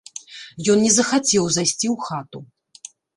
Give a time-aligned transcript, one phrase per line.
[0.73, 2.39] Ён не захацеў зайсці ў хату.